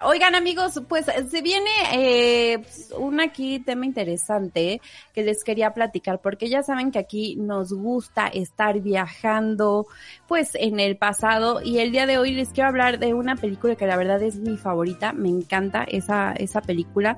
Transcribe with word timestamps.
Oigan 0.00 0.36
amigos, 0.36 0.80
pues 0.88 1.06
se 1.06 1.42
viene 1.42 1.70
eh, 1.92 2.58
pues, 2.60 2.94
un 2.96 3.18
aquí 3.18 3.58
tema 3.58 3.84
interesante 3.84 4.80
que 5.12 5.24
les 5.24 5.42
quería 5.42 5.74
platicar 5.74 6.20
porque 6.20 6.48
ya 6.48 6.62
saben 6.62 6.92
que 6.92 7.00
aquí 7.00 7.34
nos 7.34 7.72
gusta 7.72 8.28
estar 8.28 8.78
viajando 8.78 9.88
pues 10.28 10.50
en 10.54 10.78
el 10.78 10.96
pasado 10.96 11.60
y 11.64 11.78
el 11.78 11.90
día 11.90 12.06
de 12.06 12.16
hoy 12.16 12.30
les 12.30 12.50
quiero 12.50 12.68
hablar 12.68 13.00
de 13.00 13.12
una 13.12 13.34
película 13.34 13.74
que 13.74 13.88
la 13.88 13.96
verdad 13.96 14.22
es 14.22 14.36
mi 14.36 14.56
favorita, 14.56 15.12
me 15.12 15.30
encanta 15.30 15.82
esa, 15.82 16.32
esa 16.32 16.60
película. 16.60 17.16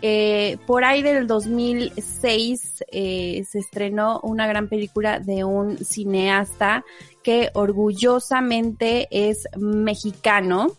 Eh, 0.00 0.56
por 0.66 0.84
ahí 0.84 1.02
del 1.02 1.26
2006 1.26 2.84
eh, 2.92 3.44
se 3.46 3.58
estrenó 3.58 4.20
una 4.22 4.46
gran 4.46 4.68
película 4.68 5.20
de 5.20 5.44
un 5.44 5.76
cineasta 5.76 6.82
que 7.22 7.50
orgullosamente 7.52 9.06
es 9.10 9.48
mexicano 9.58 10.78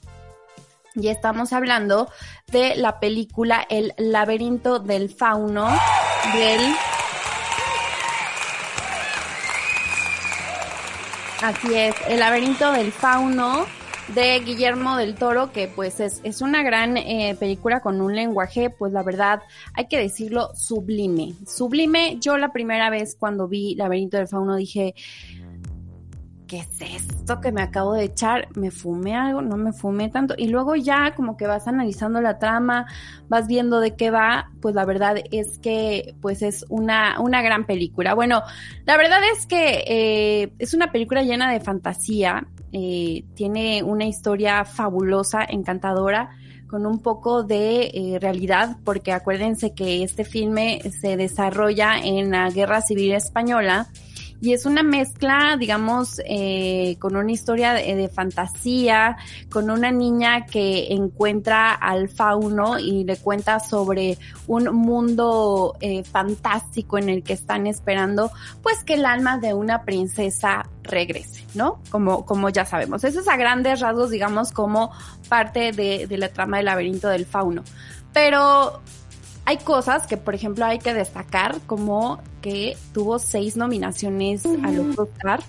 y 1.00 1.10
estamos 1.10 1.54
hablando 1.54 2.10
de 2.52 2.76
la 2.76 3.00
película 3.00 3.66
El 3.70 3.94
laberinto 3.98 4.80
del 4.80 5.10
fauno 5.10 5.68
del... 6.34 6.76
Así 11.42 11.76
es, 11.76 11.96
El 12.08 12.20
laberinto 12.20 12.72
del 12.72 12.92
fauno 12.92 13.66
de 14.16 14.40
Guillermo 14.40 14.96
del 14.96 15.16
Toro, 15.16 15.52
que 15.52 15.68
pues 15.68 16.00
es, 16.00 16.22
es 16.24 16.42
una 16.42 16.64
gran 16.64 16.98
eh, 16.98 17.36
película 17.40 17.82
con 17.82 18.02
un 18.02 18.16
lenguaje, 18.16 18.70
pues 18.70 18.94
la 18.94 19.04
verdad, 19.04 19.42
hay 19.74 19.88
que 19.88 19.98
decirlo, 20.00 20.50
sublime. 20.56 21.34
Sublime, 21.46 22.18
yo 22.20 22.38
la 22.38 22.52
primera 22.52 22.90
vez 22.90 23.16
cuando 23.20 23.48
vi 23.48 23.76
Laberinto 23.76 24.18
del 24.18 24.28
Fauno 24.28 24.56
dije, 24.56 24.96
¿qué 26.48 26.60
es 26.60 26.82
esto 26.82 27.42
que 27.42 27.52
me 27.52 27.62
acabo 27.62 27.94
de 27.94 28.06
echar? 28.06 28.48
¿Me 28.56 28.72
fumé 28.72 29.16
algo? 29.16 29.42
¿No 29.42 29.58
me 29.58 29.74
fumé 29.74 30.10
tanto? 30.10 30.34
Y 30.38 30.48
luego 30.48 30.76
ya 30.76 31.14
como 31.16 31.38
que 31.38 31.46
vas 31.46 31.68
analizando 31.68 32.22
la 32.22 32.40
trama, 32.40 32.88
vas 33.28 33.48
viendo 33.48 33.80
de 33.80 33.96
qué 33.96 34.10
va, 34.10 34.50
pues 34.62 34.74
la 34.74 34.86
verdad 34.86 35.18
es 35.32 35.60
que 35.60 36.16
pues 36.22 36.42
es 36.42 36.66
una, 36.70 37.20
una 37.20 37.42
gran 37.42 37.66
película. 37.66 38.14
Bueno, 38.14 38.42
la 38.86 38.98
verdad 38.98 39.20
es 39.36 39.46
que 39.46 39.84
eh, 39.88 40.54
es 40.58 40.74
una 40.74 40.92
película 40.92 41.22
llena 41.22 41.52
de 41.52 41.60
fantasía, 41.60 42.48
eh, 42.72 43.26
tiene 43.36 43.84
una 43.84 44.06
historia 44.06 44.66
fabulosa, 44.66 45.46
encantadora 45.48 46.32
con 46.68 46.86
un 46.86 47.00
poco 47.00 47.44
de 47.44 47.92
eh, 47.94 48.18
realidad, 48.20 48.78
porque 48.84 49.14
acuérdense 49.14 49.74
que 49.74 50.04
este 50.04 50.26
filme 50.26 50.82
se 51.00 51.16
desarrolla 51.16 51.98
en 51.98 52.32
la 52.32 52.50
Guerra 52.50 52.82
Civil 52.82 53.14
Española 53.14 53.88
y 54.40 54.54
es 54.54 54.66
una 54.66 54.84
mezcla, 54.84 55.58
digamos, 55.60 56.22
eh, 56.26 56.96
con 57.00 57.16
una 57.16 57.32
historia 57.32 57.74
de, 57.74 58.08
fantasía, 58.08 59.18
con 59.50 59.70
una 59.70 59.92
niña 59.92 60.46
que 60.46 60.94
encuentra 60.94 61.72
al 61.72 62.08
fauno 62.08 62.78
y 62.78 63.04
le 63.04 63.18
cuenta 63.18 63.60
sobre 63.60 64.18
un 64.46 64.76
mundo 64.76 65.76
eh, 65.82 66.04
fantástico 66.04 66.98
en 66.98 67.10
el 67.10 67.24
que 67.24 67.34
están 67.34 67.66
esperando, 67.66 68.32
pues 68.62 68.84
que 68.84 68.94
el 68.94 69.06
alma 69.06 69.40
de 69.40 69.54
una 69.54 69.84
princesa 69.84 70.70
regrese, 70.84 71.44
¿no? 71.56 71.82
Como, 71.90 72.26
como 72.26 72.50
ya 72.50 72.66
sabemos. 72.66 73.04
Eso 73.04 73.22
es 73.22 73.28
a 73.28 73.38
grandes 73.38 73.80
rasgos, 73.80 74.12
digamos, 74.12 74.52
como 74.52 74.92
parte 75.30 75.72
de, 75.72 76.06
de 76.08 76.18
la 76.18 76.30
trama 76.30 76.58
del 76.58 76.68
laberinto 76.68 77.08
del 77.10 77.26
fauno. 77.26 77.64
Pero 78.14 78.82
hay 79.48 79.60
cosas 79.60 80.06
que, 80.08 80.18
por 80.18 80.36
ejemplo, 80.36 80.66
hay 80.66 80.78
que 80.78 80.94
destacar, 80.94 81.62
como 81.68 82.22
que 82.42 82.76
tuvo 82.94 83.18
seis 83.18 83.56
nominaciones 83.56 84.46
a 84.46 84.72
los 84.72 85.00
Oscar. 85.00 85.42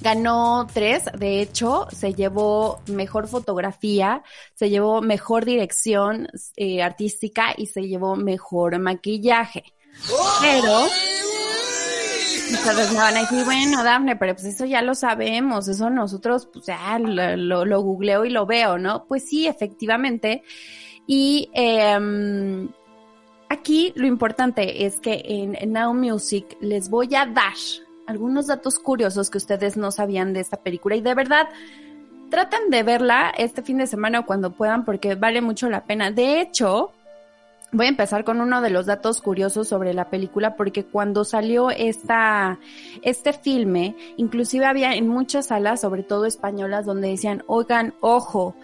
Ganó 0.00 0.66
tres, 0.74 1.04
de 1.16 1.40
hecho, 1.40 1.86
se 1.92 2.14
llevó 2.14 2.80
mejor 2.88 3.28
fotografía, 3.28 4.24
se 4.54 4.70
llevó 4.70 5.00
mejor 5.00 5.44
dirección 5.44 6.26
eh, 6.56 6.82
artística 6.82 7.54
y 7.56 7.66
se 7.66 7.82
llevó 7.82 8.16
mejor 8.16 8.80
maquillaje. 8.80 9.62
Pero 10.40 10.88
Ustedes 12.50 12.90
me 12.92 12.98
van 12.98 13.16
a 13.16 13.20
decir, 13.20 13.44
bueno, 13.44 13.84
Dafne, 13.84 14.16
pero 14.16 14.34
pues 14.34 14.46
eso 14.46 14.64
ya 14.64 14.82
lo 14.82 14.94
sabemos, 14.96 15.68
eso 15.68 15.90
nosotros, 15.90 16.48
pues 16.52 16.66
ya 16.66 16.98
lo, 16.98 17.64
lo 17.64 17.80
googleo 17.82 18.24
y 18.24 18.30
lo 18.30 18.46
veo, 18.46 18.78
¿no? 18.78 19.04
Pues 19.06 19.28
sí, 19.28 19.46
efectivamente, 19.46 20.42
y 21.10 21.48
em, 21.54 22.68
aquí 23.48 23.94
lo 23.96 24.06
importante 24.06 24.84
es 24.84 25.00
que 25.00 25.22
en 25.24 25.72
Now 25.72 25.94
Music 25.94 26.58
les 26.60 26.90
voy 26.90 27.14
a 27.14 27.24
dar 27.24 27.54
algunos 28.06 28.46
datos 28.46 28.78
curiosos 28.78 29.30
que 29.30 29.38
ustedes 29.38 29.78
no 29.78 29.90
sabían 29.90 30.34
de 30.34 30.40
esta 30.40 30.58
película 30.58 30.96
y 30.96 31.00
de 31.00 31.14
verdad 31.14 31.48
traten 32.30 32.68
de 32.68 32.82
verla 32.82 33.32
este 33.38 33.62
fin 33.62 33.78
de 33.78 33.86
semana 33.86 34.20
o 34.20 34.26
cuando 34.26 34.52
puedan 34.52 34.84
porque 34.84 35.14
vale 35.14 35.40
mucho 35.40 35.70
la 35.70 35.84
pena. 35.86 36.10
De 36.10 36.42
hecho, 36.42 36.92
Voy 37.70 37.84
a 37.84 37.90
empezar 37.90 38.24
con 38.24 38.40
uno 38.40 38.62
de 38.62 38.70
los 38.70 38.86
datos 38.86 39.20
curiosos 39.20 39.68
sobre 39.68 39.92
la 39.92 40.08
película 40.08 40.56
porque 40.56 40.86
cuando 40.86 41.24
salió 41.24 41.68
esta, 41.68 42.58
este 43.02 43.34
filme, 43.34 43.94
inclusive 44.16 44.64
había 44.64 44.94
en 44.94 45.06
muchas 45.06 45.48
salas, 45.48 45.82
sobre 45.82 46.02
todo 46.02 46.24
españolas, 46.24 46.86
donde 46.86 47.08
decían, 47.08 47.44
oigan, 47.46 47.92
ojo, 48.00 48.54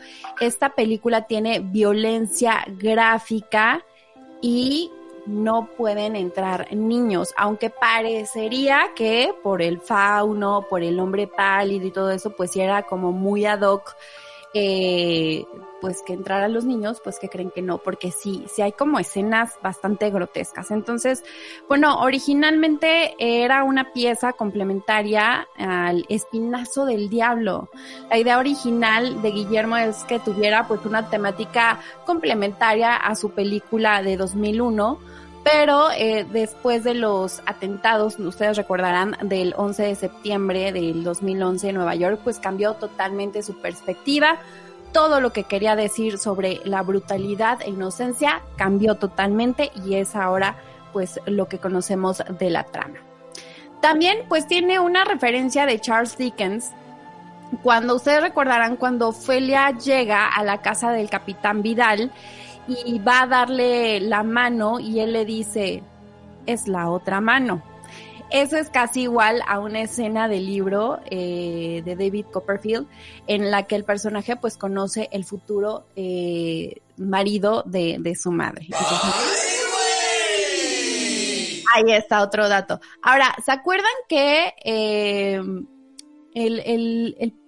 esta 0.41 0.71
película 0.71 1.27
tiene 1.27 1.61
violencia 1.61 2.65
gráfica 2.79 3.85
y 4.41 4.91
no 5.27 5.69
pueden 5.77 6.17
entrar 6.17 6.75
niños, 6.75 7.35
aunque 7.37 7.69
parecería 7.69 8.91
que 8.97 9.35
por 9.43 9.61
el 9.61 9.81
fauno, 9.81 10.67
por 10.69 10.83
el 10.83 10.99
hombre 10.99 11.27
pálido 11.27 11.87
y 11.87 11.91
todo 11.91 12.11
eso, 12.11 12.31
pues 12.37 12.57
era 12.57 12.85
como 12.85 13.13
muy 13.13 13.45
ad 13.45 13.61
hoc 13.61 13.97
eh, 14.55 15.45
pues 15.81 16.03
que 16.03 16.15
entraran 16.15 16.55
los 16.55 16.65
niños, 16.65 17.01
pues 17.05 17.19
que 17.19 17.29
creen 17.29 17.51
que 17.51 17.61
no, 17.61 17.79
porque 17.79 18.11
sí, 18.11 18.47
sí 18.49 18.63
hay 18.63 18.73
como 18.73 18.99
escenas 18.99 19.59
bastante 19.63 20.09
grotescas. 20.11 20.71
Entonces, 20.71 21.23
bueno, 21.69 21.99
originalmente 22.01 23.15
era 23.19 23.65
una 23.65 23.93
pieza 23.93 24.33
complementaria 24.33 25.47
al 25.59 26.07
Espinazo 26.09 26.87
del 26.87 27.11
Diablo. 27.11 27.69
La 28.09 28.17
idea 28.17 28.39
original 28.39 29.21
de 29.21 29.31
Guillermo 29.33 29.77
es 29.77 30.05
que 30.05 30.21
tuviera 30.21 30.67
pues 30.67 30.87
una 30.87 31.11
temática 31.11 31.81
complementaria 32.07 32.97
a 32.97 33.15
su 33.15 33.33
película 33.33 34.03
de 34.03 34.17
2001 34.17 34.99
pero 35.45 35.91
eh, 35.93 36.27
después 36.33 36.85
de 36.85 36.95
los 36.95 37.43
atentados, 37.45 38.19
ustedes 38.19 38.57
recordarán, 38.57 39.17
del 39.23 39.55
11 39.57 39.83
de 39.83 39.95
septiembre 39.95 40.73
del 40.73 41.05
2011 41.05 41.69
en 41.69 41.75
Nueva 41.75 41.95
York, 41.95 42.21
pues 42.25 42.39
cambió 42.39 42.75
totalmente 42.75 43.43
su 43.43 43.61
perspectiva. 43.61 44.39
Todo 44.93 45.21
lo 45.21 45.33
que 45.33 45.45
quería 45.45 45.77
decir 45.77 46.19
sobre 46.19 46.61
la 46.65 46.83
brutalidad 46.83 47.61
e 47.61 47.69
inocencia 47.69 48.41
cambió 48.57 48.95
totalmente 48.95 49.71
y 49.85 49.97
es 49.97 50.17
ahora 50.17 50.57
pues 50.95 51.21
lo 51.27 51.47
que 51.47 51.59
conocemos 51.59 52.23
de 52.39 52.49
la 52.49 52.65
trama. 52.65 52.99
También 53.83 54.25
pues 54.29 54.47
tiene 54.47 54.79
una 54.79 55.05
referencia 55.05 55.67
de 55.67 55.79
Charles 55.79 56.17
Dickens 56.17 56.71
cuando 57.63 57.97
ustedes 57.97 58.23
recordarán 58.23 58.77
cuando 58.77 59.13
Felia 59.13 59.71
llega 59.73 60.27
a 60.27 60.43
la 60.43 60.63
casa 60.63 60.91
del 60.91 61.11
capitán 61.11 61.63
Vidal 61.63 62.11
y 62.69 62.99
va 62.99 63.23
a 63.23 63.27
darle 63.27 64.01
la 64.01 64.23
mano 64.23 64.81
y 64.81 65.01
él 65.01 65.13
le 65.13 65.25
dice, 65.25 65.83
es 66.47 66.69
la 66.69 66.91
otra 66.91 67.21
mano. 67.21 67.63
Eso 68.31 68.57
es 68.57 68.71
casi 68.71 69.03
igual 69.03 69.43
a 69.47 69.61
una 69.61 69.83
escena 69.83 70.29
del 70.29 70.47
libro 70.47 70.99
eh, 71.11 71.83
de 71.85 71.95
David 71.95 72.27
Copperfield 72.33 72.89
en 73.27 73.51
la 73.51 73.65
que 73.65 73.77
el 73.77 73.85
personaje 73.85 74.35
pues 74.37 74.57
conoce 74.57 75.09
el 75.13 75.25
futuro 75.25 75.87
eh, 75.95 76.81
marido 76.97 77.63
de, 77.65 77.99
de, 78.01 78.15
su 78.17 78.33
madre. 78.33 78.67
ahí 81.75 81.93
está 81.93 82.23
otro 82.23 82.49
dato. 82.49 82.81
Ahora, 83.03 83.35
¿se 83.45 83.53
acuerdan 83.53 83.93
que 84.09 84.55
eh, 84.65 85.41
el, 86.35 86.61
el, 86.61 87.17
el 87.21 87.44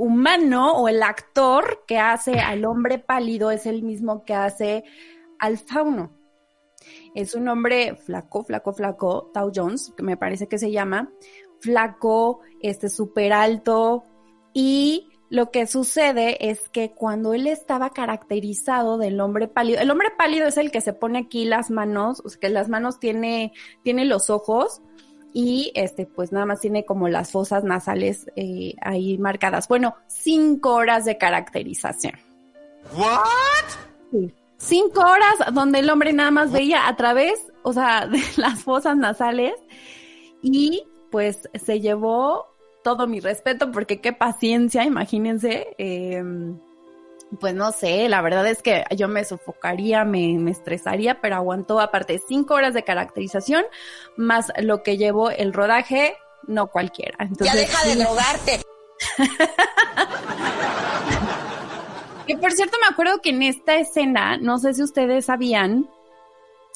humano 0.00 0.72
o 0.72 0.88
el 0.88 1.02
actor 1.02 1.84
que 1.86 1.98
hace 1.98 2.40
al 2.40 2.64
hombre 2.64 2.98
pálido 2.98 3.50
es 3.50 3.66
el 3.66 3.82
mismo 3.82 4.24
que 4.24 4.32
hace 4.32 4.84
al 5.38 5.58
fauno. 5.58 6.10
Es 7.14 7.34
un 7.34 7.48
hombre 7.48 7.96
flaco, 7.96 8.42
flaco, 8.42 8.72
flaco, 8.72 9.30
Tau 9.34 9.52
Jones, 9.54 9.92
que 9.94 10.02
me 10.02 10.16
parece 10.16 10.48
que 10.48 10.56
se 10.56 10.72
llama, 10.72 11.12
flaco, 11.60 12.40
este 12.62 12.88
súper 12.88 13.34
alto 13.34 14.04
y 14.54 15.08
lo 15.28 15.50
que 15.50 15.66
sucede 15.66 16.50
es 16.50 16.70
que 16.70 16.92
cuando 16.92 17.34
él 17.34 17.46
estaba 17.46 17.90
caracterizado 17.90 18.96
del 18.96 19.20
hombre 19.20 19.48
pálido, 19.48 19.80
el 19.80 19.90
hombre 19.90 20.08
pálido 20.16 20.48
es 20.48 20.56
el 20.56 20.70
que 20.70 20.80
se 20.80 20.94
pone 20.94 21.18
aquí 21.18 21.44
las 21.44 21.70
manos, 21.70 22.22
o 22.24 22.30
sea, 22.30 22.40
que 22.40 22.48
las 22.48 22.70
manos 22.70 22.98
tiene, 22.98 23.52
tiene 23.84 24.06
los 24.06 24.30
ojos, 24.30 24.80
y 25.32 25.72
este 25.74 26.06
pues 26.06 26.32
nada 26.32 26.46
más 26.46 26.60
tiene 26.60 26.84
como 26.84 27.08
las 27.08 27.30
fosas 27.30 27.64
nasales 27.64 28.30
eh, 28.36 28.74
ahí 28.80 29.18
marcadas. 29.18 29.68
Bueno, 29.68 29.94
cinco 30.06 30.74
horas 30.74 31.04
de 31.04 31.18
caracterización. 31.18 32.14
¿What? 32.96 34.30
Cinco 34.56 35.00
horas 35.00 35.54
donde 35.54 35.78
el 35.78 35.90
hombre 35.90 36.12
nada 36.12 36.30
más 36.30 36.52
veía 36.52 36.88
a 36.88 36.96
través, 36.96 37.46
o 37.62 37.72
sea, 37.72 38.06
de 38.10 38.22
las 38.36 38.62
fosas 38.62 38.96
nasales 38.96 39.54
y 40.42 40.84
pues 41.10 41.48
se 41.54 41.80
llevó 41.80 42.46
todo 42.82 43.06
mi 43.06 43.20
respeto 43.20 43.70
porque 43.72 44.00
qué 44.00 44.12
paciencia, 44.12 44.84
imagínense. 44.84 45.74
Eh, 45.78 46.22
pues 47.38 47.54
no 47.54 47.72
sé, 47.72 48.08
la 48.08 48.22
verdad 48.22 48.46
es 48.46 48.62
que 48.62 48.84
yo 48.96 49.06
me 49.06 49.24
sofocaría, 49.24 50.04
me, 50.04 50.36
me 50.38 50.50
estresaría, 50.50 51.20
pero 51.20 51.36
aguantó 51.36 51.80
aparte 51.80 52.20
cinco 52.26 52.54
horas 52.54 52.74
de 52.74 52.82
caracterización, 52.82 53.64
más 54.16 54.50
lo 54.58 54.82
que 54.82 54.96
llevó 54.96 55.30
el 55.30 55.52
rodaje, 55.52 56.16
no 56.46 56.68
cualquiera. 56.68 57.28
ya 57.38 57.54
deja 57.54 57.86
de 57.86 57.96
drogarte. 57.96 58.60
que 62.26 62.36
por 62.36 62.52
cierto 62.52 62.76
me 62.80 62.92
acuerdo 62.92 63.20
que 63.20 63.30
en 63.30 63.42
esta 63.42 63.76
escena, 63.76 64.36
no 64.36 64.58
sé 64.58 64.74
si 64.74 64.82
ustedes 64.82 65.26
sabían, 65.26 65.88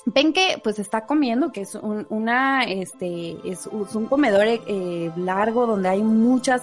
ven 0.07 0.33
que 0.33 0.61
pues 0.63 0.79
está 0.79 1.07
comiendo, 1.07 1.53
que 1.53 1.63
es 1.63 1.75
un, 1.75 2.07
una, 2.11 2.65
este, 2.65 3.37
es, 3.45 3.67
un 3.67 4.07
comedor 4.07 4.47
eh, 4.47 5.11
largo 5.17 5.67
donde 5.67 5.89
hay 5.89 6.03
muchas, 6.03 6.63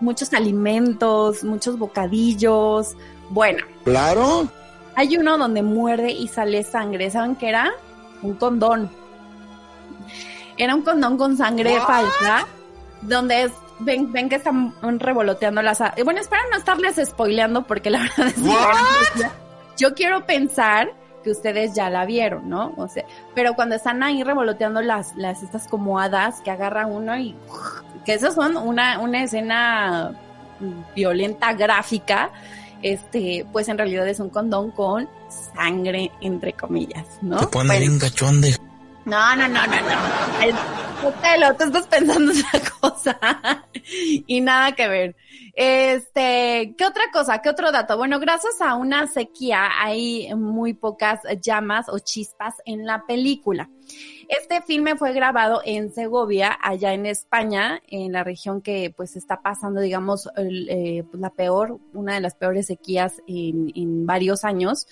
muchos 0.00 0.32
alimentos, 0.32 1.44
muchos 1.44 1.78
bocadillos, 1.78 2.96
bueno. 3.30 3.64
Claro. 3.84 4.48
Hay 4.96 5.16
uno 5.16 5.36
donde 5.38 5.62
muerde 5.62 6.12
y 6.12 6.28
sale 6.28 6.62
sangre. 6.62 7.10
¿Saben 7.10 7.36
qué 7.36 7.48
era? 7.48 7.72
Un 8.22 8.34
condón. 8.34 8.90
Era 10.56 10.74
un 10.74 10.82
condón 10.82 11.16
con 11.18 11.36
sangre 11.36 11.80
falsa. 11.80 12.46
Donde 13.02 13.44
es, 13.44 13.52
ven, 13.80 14.12
ven 14.12 14.28
que 14.28 14.36
están 14.36 14.74
revoloteando 15.00 15.62
las. 15.62 15.82
Bueno, 16.04 16.20
espero 16.20 16.42
no 16.50 16.56
estarles 16.56 17.00
spoileando 17.04 17.62
porque 17.64 17.90
la 17.90 17.98
verdad 18.16 18.28
es 18.28 18.34
que 18.34 19.28
yo 19.76 19.94
quiero 19.94 20.24
pensar 20.24 20.92
que 21.24 21.30
ustedes 21.30 21.74
ya 21.74 21.90
la 21.90 22.04
vieron, 22.04 22.48
¿no? 22.48 22.74
O 22.76 22.86
sea, 22.86 23.04
pero 23.34 23.54
cuando 23.54 23.74
están 23.74 24.02
ahí 24.02 24.22
revoloteando 24.22 24.82
las, 24.82 25.16
las 25.16 25.42
estas 25.42 25.66
como 25.66 25.98
hadas 25.98 26.40
que 26.42 26.50
agarra 26.50 26.86
uno 26.86 27.16
y 27.18 27.34
que 28.04 28.14
esas 28.14 28.34
son 28.34 28.56
una, 28.56 29.00
una 29.00 29.24
escena 29.24 30.12
violenta, 30.94 31.54
gráfica, 31.54 32.30
este, 32.84 33.46
pues 33.50 33.66
en 33.68 33.78
realidad 33.78 34.06
es 34.06 34.20
un 34.20 34.28
condón 34.28 34.70
con 34.70 35.08
sangre, 35.54 36.12
entre 36.20 36.52
comillas, 36.52 37.06
¿no? 37.22 37.38
Te 37.38 37.46
pone 37.46 37.78
bien 37.78 37.98
gachón 37.98 38.42
de... 38.42 38.54
No, 39.06 39.34
no, 39.36 39.48
no, 39.48 39.66
no, 39.66 39.80
no. 39.80 41.08
Hotel, 41.08 41.44
tú 41.58 41.64
estás 41.64 41.86
pensando 41.86 42.32
otra 42.32 42.60
cosa. 42.80 43.66
y 44.26 44.40
nada 44.42 44.72
que 44.72 44.88
ver. 44.88 45.16
Este, 45.54 46.74
¿qué 46.76 46.84
otra 46.84 47.04
cosa? 47.10 47.40
¿Qué 47.40 47.48
otro 47.48 47.72
dato? 47.72 47.96
Bueno, 47.96 48.20
gracias 48.20 48.60
a 48.60 48.74
una 48.74 49.06
sequía 49.06 49.70
hay 49.80 50.34
muy 50.34 50.74
pocas 50.74 51.20
llamas 51.40 51.88
o 51.88 51.98
chispas 51.98 52.54
en 52.66 52.84
la 52.84 53.06
película. 53.06 53.70
Este 54.28 54.62
filme 54.62 54.96
fue 54.96 55.12
grabado 55.12 55.60
en 55.64 55.92
Segovia, 55.92 56.56
allá 56.62 56.94
en 56.94 57.06
España, 57.06 57.82
en 57.88 58.12
la 58.12 58.24
región 58.24 58.62
que 58.62 58.92
pues 58.96 59.16
está 59.16 59.42
pasando, 59.42 59.80
digamos, 59.80 60.28
eh, 60.36 61.04
pues, 61.10 61.20
la 61.20 61.30
peor, 61.30 61.78
una 61.92 62.14
de 62.14 62.20
las 62.20 62.34
peores 62.34 62.66
sequías 62.66 63.22
en, 63.26 64.06
varios 64.06 64.44
años. 64.44 64.86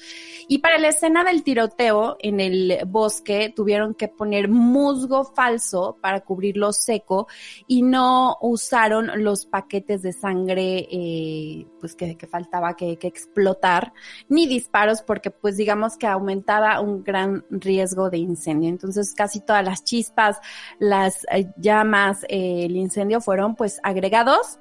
Y 0.48 0.58
para 0.58 0.78
la 0.78 0.88
escena 0.88 1.24
del 1.24 1.42
tiroteo 1.42 2.16
en 2.20 2.40
el 2.40 2.78
bosque 2.86 3.52
tuvieron 3.54 3.94
que 3.94 4.08
poner 4.08 4.48
musgo 4.48 5.24
falso 5.24 5.98
para 6.00 6.20
cubrirlo 6.20 6.72
seco 6.72 7.26
y 7.66 7.82
no 7.82 8.36
usaron 8.40 9.10
los 9.22 9.46
paquetes 9.46 10.02
de 10.02 10.12
sangre 10.12 10.88
eh, 10.90 11.66
pues 11.80 11.94
que, 11.94 12.16
que 12.16 12.26
faltaba 12.26 12.74
que, 12.74 12.96
que 12.96 13.06
explotar, 13.06 13.92
ni 14.28 14.46
disparos 14.46 15.02
porque 15.02 15.30
pues 15.30 15.56
digamos 15.56 15.96
que 15.96 16.06
aumentaba 16.06 16.80
un 16.80 17.02
gran 17.02 17.44
riesgo 17.50 18.10
de 18.10 18.18
incendio. 18.18 18.68
Entonces, 18.82 19.14
casi 19.14 19.40
todas 19.40 19.64
las 19.64 19.84
chispas, 19.84 20.40
las 20.80 21.24
eh, 21.30 21.46
llamas, 21.56 22.24
eh, 22.24 22.64
el 22.64 22.76
incendio 22.76 23.20
fueron 23.20 23.54
pues 23.54 23.78
agregados 23.84 24.58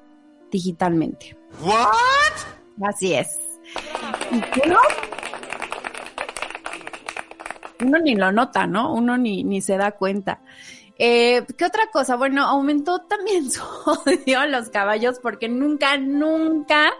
digitalmente. 0.52 1.36
¿What? 1.64 2.88
Así 2.88 3.16
es. 3.16 3.40
¿Y 4.32 4.68
uno? 4.68 4.78
Uno 7.84 7.98
ni 7.98 8.16
lo 8.16 8.32
nota, 8.32 8.68
¿no? 8.68 8.94
Uno 8.94 9.18
ni, 9.18 9.44
ni 9.44 9.60
se 9.62 9.78
da 9.78 9.94
cuenta. 9.94 10.42
Eh, 11.00 11.48
¿Qué 11.58 11.66
otra 11.66 11.88
cosa? 11.92 12.16
Bueno, 12.16 12.46
aumentó 12.46 13.00
también 13.02 13.50
su 13.52 13.64
odio 13.64 14.40
a 14.40 14.46
los 14.46 14.70
caballos 14.70 15.20
porque 15.20 15.50
nunca, 15.50 15.98
nunca 15.98 16.92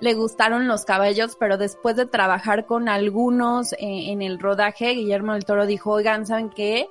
le 0.00 0.14
gustaron 0.14 0.68
los 0.68 0.84
caballos, 0.84 1.36
pero 1.38 1.56
después 1.56 1.96
de 1.96 2.06
trabajar 2.06 2.66
con 2.66 2.88
algunos 2.88 3.72
eh, 3.74 3.76
en 3.80 4.22
el 4.22 4.38
rodaje, 4.38 4.90
Guillermo 4.90 5.34
del 5.34 5.44
Toro 5.44 5.66
dijo, 5.66 5.92
oigan, 5.92 6.26
¿saben 6.26 6.50
qué? 6.50 6.88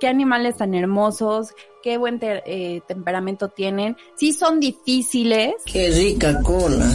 Qué 0.00 0.08
animales 0.08 0.56
tan 0.56 0.74
hermosos, 0.74 1.54
qué 1.82 1.98
buen 1.98 2.20
eh, 2.22 2.80
temperamento 2.86 3.48
tienen. 3.48 3.96
Sí 4.14 4.32
son 4.32 4.60
difíciles. 4.60 5.54
Qué 5.64 5.90
rica 5.90 6.40
cola. 6.42 6.86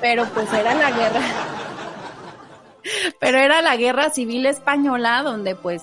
Pero 0.00 0.26
pues 0.34 0.52
era 0.52 0.74
la 0.74 0.90
guerra. 0.90 1.22
pero 3.20 3.38
era 3.38 3.62
la 3.62 3.76
guerra 3.76 4.10
civil 4.10 4.46
española 4.46 5.22
donde 5.22 5.54
pues 5.54 5.82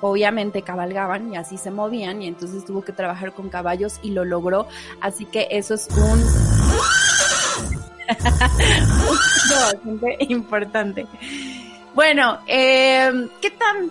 obviamente 0.00 0.62
cabalgaban 0.62 1.32
y 1.32 1.36
así 1.36 1.58
se 1.58 1.70
movían 1.70 2.22
y 2.22 2.26
entonces 2.26 2.64
tuvo 2.64 2.82
que 2.82 2.92
trabajar 2.92 3.32
con 3.32 3.48
caballos 3.48 4.00
y 4.02 4.10
lo 4.10 4.24
logró. 4.24 4.66
Así 5.00 5.24
que 5.24 5.48
eso 5.50 5.74
es 5.74 5.88
un 5.88 6.20
importante. 10.28 11.06
Bueno, 11.92 12.38
eh, 12.46 13.10
¿qué, 13.42 13.50
tan, 13.50 13.90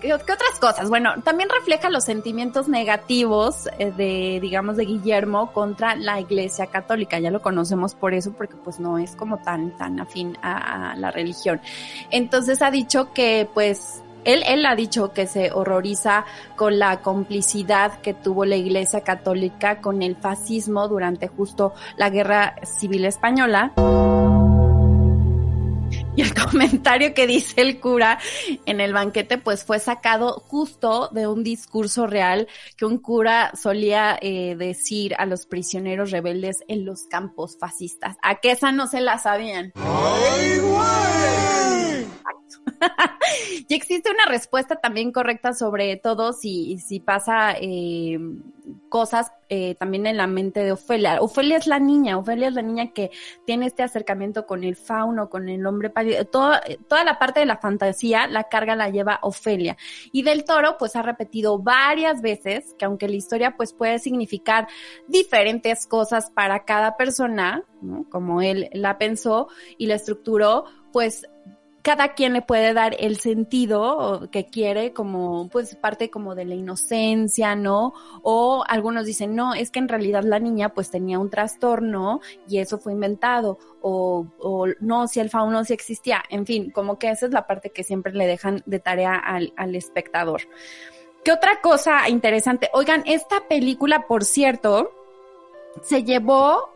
qué, 0.00 0.12
otras 0.12 0.58
cosas? 0.60 0.88
Bueno, 0.88 1.14
también 1.22 1.48
refleja 1.48 1.90
los 1.90 2.04
sentimientos 2.04 2.66
negativos 2.66 3.68
eh, 3.78 3.92
de, 3.92 4.40
digamos, 4.42 4.76
de 4.76 4.84
Guillermo 4.84 5.52
contra 5.52 5.94
la 5.94 6.20
Iglesia 6.20 6.66
Católica. 6.66 7.20
Ya 7.20 7.30
lo 7.30 7.40
conocemos 7.40 7.94
por 7.94 8.14
eso, 8.14 8.32
porque 8.32 8.56
pues 8.56 8.80
no 8.80 8.98
es 8.98 9.14
como 9.14 9.38
tan, 9.38 9.76
tan 9.76 10.00
afín 10.00 10.36
a 10.42 10.96
la 10.96 11.12
religión. 11.12 11.60
Entonces 12.10 12.62
ha 12.62 12.70
dicho 12.72 13.12
que 13.12 13.48
pues 13.54 14.02
él, 14.26 14.42
él 14.46 14.66
ha 14.66 14.74
dicho 14.74 15.12
que 15.12 15.26
se 15.26 15.52
horroriza 15.52 16.26
con 16.56 16.78
la 16.78 17.00
complicidad 17.00 18.00
que 18.00 18.12
tuvo 18.12 18.44
la 18.44 18.56
Iglesia 18.56 19.02
Católica 19.02 19.80
con 19.80 20.02
el 20.02 20.16
fascismo 20.16 20.88
durante 20.88 21.28
justo 21.28 21.72
la 21.96 22.10
Guerra 22.10 22.56
Civil 22.64 23.04
Española. 23.04 23.72
Y 26.16 26.22
el 26.22 26.34
comentario 26.50 27.14
que 27.14 27.26
dice 27.26 27.60
el 27.60 27.78
cura 27.78 28.18
en 28.64 28.80
el 28.80 28.92
banquete, 28.92 29.38
pues 29.38 29.64
fue 29.64 29.78
sacado 29.78 30.42
justo 30.48 31.08
de 31.12 31.28
un 31.28 31.44
discurso 31.44 32.06
real 32.06 32.48
que 32.76 32.86
un 32.86 32.98
cura 32.98 33.52
solía 33.54 34.18
eh, 34.20 34.56
decir 34.56 35.14
a 35.18 35.26
los 35.26 35.46
prisioneros 35.46 36.10
rebeldes 36.10 36.64
en 36.68 36.84
los 36.84 37.04
campos 37.04 37.56
fascistas. 37.60 38.16
A 38.22 38.36
que 38.36 38.50
esa 38.50 38.72
no 38.72 38.86
se 38.86 39.00
la 39.00 39.18
sabían. 39.18 39.72
¡Ay, 39.76 40.60
y 43.68 43.74
existe 43.74 44.10
una 44.10 44.26
respuesta 44.26 44.76
también 44.76 45.12
correcta 45.12 45.52
sobre 45.52 45.96
todo 45.96 46.32
si, 46.32 46.78
si 46.78 47.00
pasa 47.00 47.54
eh, 47.60 48.18
cosas 48.88 49.32
eh, 49.48 49.76
también 49.76 50.06
en 50.06 50.16
la 50.16 50.26
mente 50.26 50.60
de 50.60 50.72
Ofelia. 50.72 51.20
Ofelia 51.20 51.56
es 51.56 51.66
la 51.66 51.78
niña, 51.78 52.18
Ofelia 52.18 52.48
es 52.48 52.54
la 52.54 52.62
niña 52.62 52.92
que 52.92 53.10
tiene 53.44 53.66
este 53.66 53.82
acercamiento 53.82 54.46
con 54.46 54.64
el 54.64 54.74
fauno, 54.74 55.30
con 55.30 55.48
el 55.48 55.64
hombre 55.66 55.90
pálido. 55.90 56.24
Toda, 56.24 56.60
toda 56.88 57.04
la 57.04 57.18
parte 57.18 57.40
de 57.40 57.46
la 57.46 57.58
fantasía, 57.58 58.26
la 58.26 58.44
carga 58.44 58.74
la 58.74 58.90
lleva 58.90 59.20
Ofelia. 59.22 59.76
Y 60.12 60.22
del 60.22 60.44
toro, 60.44 60.76
pues 60.78 60.96
ha 60.96 61.02
repetido 61.02 61.58
varias 61.58 62.22
veces 62.22 62.74
que 62.78 62.84
aunque 62.84 63.08
la 63.08 63.16
historia 63.16 63.56
pues 63.56 63.72
puede 63.72 63.98
significar 63.98 64.66
diferentes 65.06 65.86
cosas 65.86 66.30
para 66.30 66.64
cada 66.64 66.96
persona, 66.96 67.62
como 68.10 68.42
él 68.42 68.68
la 68.72 68.98
pensó 68.98 69.48
y 69.78 69.86
la 69.86 69.94
estructuró, 69.94 70.64
pues 70.92 71.26
cada 71.86 72.14
quien 72.14 72.32
le 72.32 72.42
puede 72.42 72.74
dar 72.74 72.96
el 72.98 73.20
sentido 73.20 74.28
que 74.32 74.46
quiere 74.46 74.92
como 74.92 75.48
pues 75.48 75.76
parte 75.76 76.10
como 76.10 76.34
de 76.34 76.44
la 76.44 76.56
inocencia, 76.56 77.54
¿no? 77.54 77.94
O 78.24 78.64
algunos 78.66 79.06
dicen, 79.06 79.36
no, 79.36 79.54
es 79.54 79.70
que 79.70 79.78
en 79.78 79.86
realidad 79.86 80.24
la 80.24 80.40
niña 80.40 80.70
pues 80.70 80.90
tenía 80.90 81.20
un 81.20 81.30
trastorno 81.30 82.20
y 82.48 82.58
eso 82.58 82.78
fue 82.78 82.92
inventado 82.92 83.60
o, 83.82 84.26
o 84.40 84.66
no, 84.80 85.06
si 85.06 85.20
el 85.20 85.30
fauno 85.30 85.62
sí 85.62 85.74
existía, 85.74 86.24
en 86.28 86.44
fin, 86.44 86.72
como 86.72 86.98
que 86.98 87.08
esa 87.08 87.26
es 87.26 87.32
la 87.32 87.46
parte 87.46 87.70
que 87.70 87.84
siempre 87.84 88.12
le 88.12 88.26
dejan 88.26 88.64
de 88.66 88.80
tarea 88.80 89.14
al, 89.14 89.52
al 89.56 89.76
espectador. 89.76 90.40
¿Qué 91.24 91.30
otra 91.30 91.60
cosa 91.60 92.08
interesante? 92.08 92.68
Oigan, 92.72 93.04
esta 93.06 93.46
película, 93.46 94.08
por 94.08 94.24
cierto, 94.24 94.90
se 95.82 96.02
llevó 96.02 96.68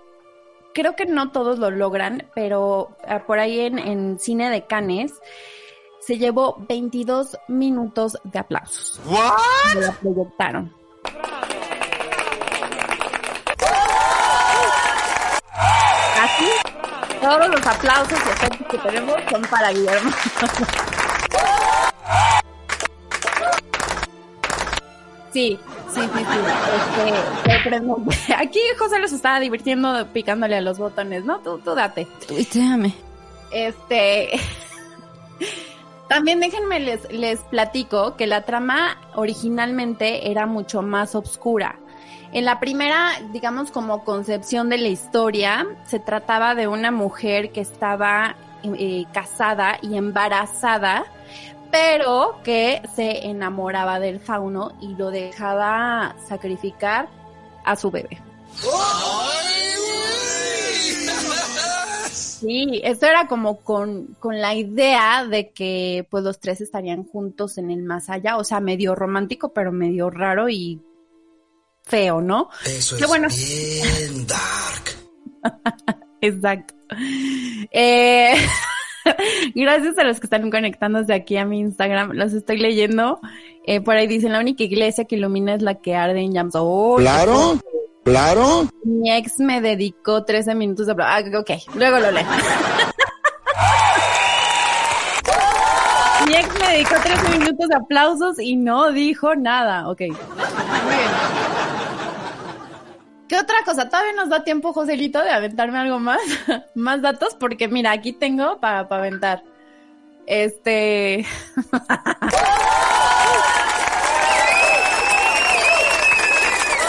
creo 0.74 0.96
que 0.96 1.06
no 1.06 1.30
todos 1.30 1.58
lo 1.58 1.70
logran, 1.70 2.28
pero 2.34 2.96
ah, 3.06 3.20
por 3.26 3.38
ahí 3.38 3.60
en, 3.60 4.18
Cine 4.18 4.50
de 4.50 4.66
Canes 4.66 5.12
se 6.00 6.18
llevó 6.18 6.56
22 6.68 7.38
minutos 7.48 8.18
de 8.24 8.38
aplausos. 8.38 9.00
¿What? 9.06 9.82
La 9.82 9.92
proyectaron. 9.92 10.74
Así, 16.22 16.50
todos 17.20 17.48
los 17.48 17.66
aplausos 17.66 18.18
y 18.18 18.30
efectos 18.30 18.66
que 18.68 18.78
tenemos 18.78 19.16
son 19.30 19.42
para 19.42 19.70
Guillermo. 19.70 20.10
Sí, 25.32 25.58
sí, 25.94 26.00
sí, 26.00 26.24
sí. 26.24 27.50
Este, 27.50 28.34
aquí 28.36 28.60
José 28.78 28.98
los 28.98 29.12
estaba 29.12 29.40
divirtiendo 29.40 30.06
picándole 30.12 30.56
a 30.56 30.60
los 30.60 30.78
botones, 30.78 31.24
¿no? 31.24 31.40
Tú, 31.40 31.58
tú 31.58 31.74
date. 31.74 32.06
Tuiteame. 32.26 32.94
Este. 33.52 34.30
También 36.08 36.40
déjenme 36.40 36.80
les, 36.80 37.10
les 37.12 37.38
platico 37.40 38.16
que 38.16 38.26
la 38.26 38.44
trama 38.44 38.98
originalmente 39.14 40.30
era 40.30 40.44
mucho 40.46 40.82
más 40.82 41.14
oscura. 41.14 41.78
En 42.32 42.44
la 42.44 42.60
primera, 42.60 43.12
digamos, 43.32 43.70
como 43.70 44.04
concepción 44.04 44.68
de 44.68 44.78
la 44.78 44.88
historia, 44.88 45.66
se 45.84 45.98
trataba 45.98 46.54
de 46.54 46.68
una 46.68 46.90
mujer 46.90 47.50
que 47.50 47.60
estaba 47.60 48.36
eh, 48.62 49.04
casada 49.12 49.78
y 49.82 49.96
embarazada, 49.96 51.04
pero 51.70 52.40
que 52.44 52.82
se 52.94 53.26
enamoraba 53.26 54.00
del 54.00 54.20
fauno 54.20 54.76
y 54.80 54.94
lo 54.94 55.10
dejaba 55.10 56.16
sacrificar 56.28 57.08
a 57.64 57.76
su 57.76 57.90
bebé. 57.90 58.20
Sí, 62.12 62.80
eso 62.82 63.06
era 63.06 63.26
como 63.26 63.60
con, 63.60 64.16
con 64.18 64.40
la 64.40 64.54
idea 64.54 65.26
de 65.26 65.50
que 65.50 66.06
pues 66.10 66.24
los 66.24 66.40
tres 66.40 66.60
estarían 66.62 67.04
juntos 67.04 67.58
en 67.58 67.70
el 67.70 67.82
más 67.82 68.08
allá, 68.08 68.38
o 68.38 68.44
sea, 68.44 68.60
medio 68.60 68.94
romántico, 68.94 69.52
pero 69.52 69.72
medio 69.72 70.08
raro 70.08 70.48
y 70.48 70.80
feo, 71.82 72.20
¿no? 72.22 72.48
Eso 72.64 72.96
Qué 72.96 73.02
es 73.02 73.08
bueno. 73.08 73.28
bien 73.28 74.26
dark. 74.26 74.96
Exacto. 76.22 76.74
Eh, 77.70 78.34
gracias 79.54 79.98
a 79.98 80.04
los 80.04 80.20
que 80.20 80.26
están 80.26 80.50
conectándose 80.50 81.12
aquí 81.12 81.36
a 81.36 81.44
mi 81.44 81.60
Instagram, 81.60 82.12
los 82.12 82.32
estoy 82.32 82.58
leyendo. 82.58 83.20
Eh, 83.64 83.80
por 83.80 83.96
ahí 83.96 84.06
dicen, 84.06 84.32
la 84.32 84.40
única 84.40 84.64
iglesia 84.64 85.04
que 85.04 85.16
ilumina 85.16 85.54
es 85.54 85.62
la 85.62 85.76
que 85.76 85.94
arde 85.94 86.20
en 86.20 86.32
llamas. 86.32 86.54
Oh, 86.56 86.96
Claro, 86.98 87.58
claro. 88.04 88.68
Mi 88.84 89.12
ex 89.12 89.38
me 89.38 89.60
dedicó 89.60 90.24
13 90.24 90.54
minutos 90.54 90.86
de... 90.86 90.94
Ah, 90.98 91.22
ok, 91.38 91.50
luego 91.74 91.98
lo 91.98 92.10
leo. 92.10 92.24
Mi 96.26 96.34
ex 96.34 96.48
me 96.60 96.68
dedicó 96.68 96.94
13 97.02 97.38
minutos 97.38 97.68
de 97.68 97.76
aplausos 97.76 98.38
y 98.38 98.56
no 98.56 98.92
dijo 98.92 99.34
nada. 99.34 99.88
Ok. 99.88 100.00
Muy 100.00 100.16
bien. 100.16 101.59
¿Qué 103.30 103.38
otra 103.38 103.62
cosa? 103.64 103.88
Todavía 103.88 104.12
nos 104.14 104.28
da 104.28 104.42
tiempo, 104.42 104.72
Joselito, 104.72 105.22
de 105.22 105.30
aventarme 105.30 105.78
algo 105.78 106.00
más. 106.00 106.20
más 106.74 107.00
datos, 107.00 107.36
porque 107.38 107.68
mira, 107.68 107.92
aquí 107.92 108.12
tengo 108.12 108.58
para, 108.58 108.88
para 108.88 109.02
aventar. 109.02 109.44
Este. 110.26 111.24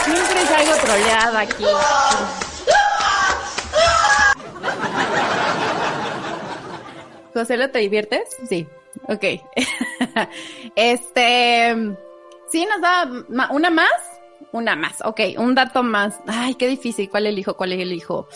Siempre 0.03 0.45
salgo 0.48 0.74
troleada 0.83 1.41
aquí. 1.41 1.63
José, 7.36 7.67
¿te 7.67 7.77
diviertes? 7.77 8.36
Sí. 8.50 8.67
Ok. 9.07 9.24
este. 10.75 11.95
Sí, 12.51 12.65
nos 12.65 12.81
da 12.81 13.07
una 13.51 13.69
más. 13.69 14.11
Una 14.51 14.75
más. 14.75 15.01
Ok, 15.05 15.22
un 15.38 15.55
dato 15.55 15.81
más. 15.81 16.20
Ay, 16.27 16.55
qué 16.55 16.67
difícil. 16.67 17.10
¿Cuál 17.10 17.27
elijo? 17.27 17.55
¿Cuál 17.55 17.72
elijo? 17.72 18.27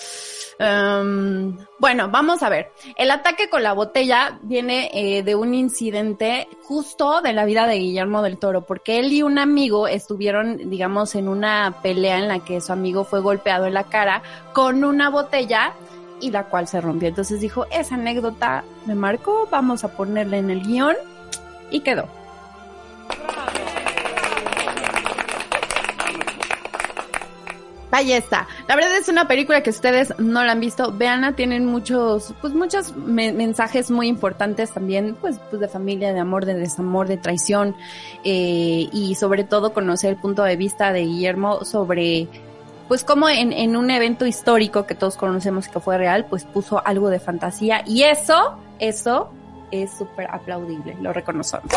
Um, 0.57 1.57
bueno, 1.79 2.09
vamos 2.09 2.41
a 2.41 2.49
ver. 2.49 2.71
El 2.95 3.11
ataque 3.11 3.49
con 3.49 3.63
la 3.63 3.73
botella 3.73 4.39
viene 4.41 4.89
eh, 4.93 5.23
de 5.23 5.35
un 5.35 5.53
incidente 5.53 6.47
justo 6.63 7.21
de 7.21 7.33
la 7.33 7.43
vida 7.43 7.67
de 7.67 7.75
Guillermo 7.75 8.21
del 8.21 8.37
Toro, 8.37 8.61
porque 8.61 8.99
él 8.99 9.11
y 9.11 9.23
un 9.23 9.37
amigo 9.37 9.87
estuvieron, 9.87 10.69
digamos, 10.69 11.15
en 11.15 11.27
una 11.27 11.79
pelea 11.81 12.17
en 12.19 12.29
la 12.29 12.39
que 12.39 12.61
su 12.61 12.71
amigo 12.71 13.03
fue 13.03 13.19
golpeado 13.19 13.65
en 13.65 13.73
la 13.73 13.83
cara 13.83 14.23
con 14.53 14.85
una 14.85 15.09
botella 15.09 15.73
y 16.21 16.31
la 16.31 16.45
cual 16.45 16.67
se 16.69 16.79
rompió. 16.79 17.09
Entonces 17.09 17.41
dijo, 17.41 17.65
esa 17.71 17.95
anécdota 17.95 18.63
me 18.85 18.95
marcó, 18.95 19.47
vamos 19.51 19.83
a 19.83 19.89
ponerla 19.89 20.37
en 20.37 20.49
el 20.49 20.61
guion 20.61 20.95
y 21.71 21.81
quedó. 21.81 22.07
Ahí 27.95 28.11
está. 28.11 28.45
La 28.67 28.75
verdad 28.75 28.97
es 28.97 29.07
una 29.07 29.25
película 29.25 29.63
que 29.63 29.69
ustedes 29.69 30.13
no 30.19 30.43
la 30.43 30.51
han 30.51 30.59
visto. 30.59 30.91
Veanla, 30.91 31.31
tienen 31.33 31.65
muchos, 31.65 32.33
pues 32.41 32.53
muchos 32.53 32.93
me- 32.97 33.31
mensajes 33.31 33.89
muy 33.89 34.07
importantes 34.09 34.71
también, 34.73 35.15
pues, 35.21 35.39
pues 35.49 35.61
de 35.61 35.69
familia, 35.69 36.11
de 36.11 36.19
amor, 36.19 36.45
de 36.45 36.55
desamor, 36.55 37.07
de 37.07 37.15
traición, 37.15 37.73
eh, 38.25 38.89
y 38.91 39.15
sobre 39.15 39.45
todo 39.45 39.71
conocer 39.73 40.09
el 40.09 40.17
punto 40.17 40.43
de 40.43 40.57
vista 40.57 40.91
de 40.91 41.01
Guillermo 41.05 41.63
sobre, 41.63 42.27
pues 42.89 43.05
como 43.05 43.29
en, 43.29 43.53
en 43.53 43.77
un 43.77 43.89
evento 43.89 44.25
histórico 44.25 44.85
que 44.85 44.93
todos 44.95 45.15
conocemos 45.15 45.69
que 45.69 45.79
fue 45.79 45.97
real, 45.97 46.25
pues 46.29 46.43
puso 46.43 46.85
algo 46.85 47.09
de 47.09 47.19
fantasía 47.21 47.81
y 47.85 48.03
eso, 48.03 48.57
eso 48.79 49.29
es 49.71 49.89
súper 49.97 50.27
aplaudible, 50.31 50.97
lo 51.01 51.13
reconocemos. 51.13 51.71